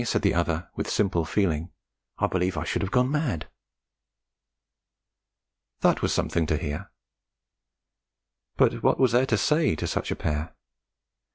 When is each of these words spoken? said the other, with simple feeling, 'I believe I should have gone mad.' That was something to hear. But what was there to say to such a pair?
said 0.03 0.23
the 0.23 0.33
other, 0.33 0.67
with 0.75 0.89
simple 0.89 1.25
feeling, 1.25 1.69
'I 2.17 2.25
believe 2.25 2.57
I 2.57 2.63
should 2.63 2.81
have 2.81 2.89
gone 2.89 3.11
mad.' 3.11 3.47
That 5.81 6.01
was 6.01 6.11
something 6.11 6.47
to 6.47 6.57
hear. 6.57 6.89
But 8.57 8.81
what 8.81 8.97
was 8.97 9.11
there 9.11 9.27
to 9.27 9.37
say 9.37 9.75
to 9.75 9.85
such 9.85 10.09
a 10.09 10.15
pair? 10.15 10.55